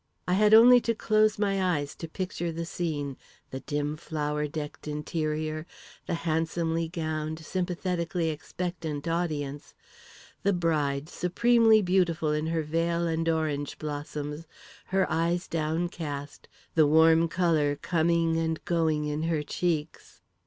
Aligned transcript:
I 0.27 0.33
had 0.33 0.55
only 0.55 0.81
to 0.81 0.95
close 0.95 1.37
my 1.37 1.77
eyes 1.77 1.93
to 1.97 2.07
picture 2.07 2.51
the 2.51 2.65
scene 2.65 3.17
the 3.51 3.59
dim, 3.59 3.95
flower 3.97 4.47
decked 4.47 4.87
interior; 4.87 5.67
the 6.07 6.15
handsomely 6.25 6.87
gowned, 6.87 7.37
sympathetically 7.45 8.29
expectant 8.29 9.07
audience; 9.07 9.75
the 10.41 10.53
bride, 10.53 11.07
supremely 11.07 11.83
beautiful 11.83 12.31
in 12.31 12.47
her 12.47 12.63
veil 12.63 13.05
and 13.05 13.29
orange 13.29 13.77
blossoms, 13.77 14.47
her 14.85 15.05
eyes 15.07 15.47
downcast, 15.47 16.47
the 16.73 16.87
warm 16.87 17.27
colour 17.27 17.75
coming 17.75 18.37
and 18.37 18.65
going 18.65 19.05
in 19.05 19.21
her 19.21 19.43
cheeks.... 19.43 20.21